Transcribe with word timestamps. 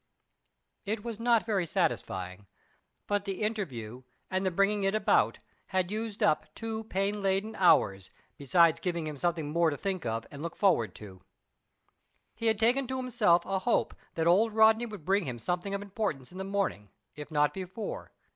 It 0.83 1.03
was 1.03 1.19
not 1.19 1.45
very 1.45 1.67
satisfying; 1.67 2.47
but 3.05 3.25
the 3.25 3.43
interview, 3.43 4.01
and 4.31 4.43
the 4.43 4.49
bringing 4.49 4.81
it 4.81 4.95
about, 4.95 5.37
had 5.67 5.91
used 5.91 6.23
up 6.23 6.47
two 6.55 6.85
pain 6.85 7.21
laden 7.21 7.55
hours, 7.55 8.09
besides 8.35 8.79
giving 8.79 9.05
him 9.05 9.15
something 9.15 9.51
more 9.51 9.69
to 9.69 9.77
think 9.77 10.03
of 10.07 10.25
and 10.31 10.41
look 10.41 10.55
forward 10.55 10.95
to. 10.95 11.21
He 12.33 12.47
had 12.47 12.57
taken 12.57 12.87
to 12.87 12.97
himself 12.97 13.45
a 13.45 13.59
hope 13.59 13.93
that 14.15 14.25
old 14.25 14.53
Rodney 14.55 14.87
would 14.87 15.05
bring 15.05 15.25
him 15.27 15.37
something 15.37 15.75
of 15.75 15.83
importance 15.83 16.31
in 16.31 16.39
the 16.39 16.43
morning, 16.43 16.89
if 17.15 17.29
not 17.29 17.53
before. 17.53 18.11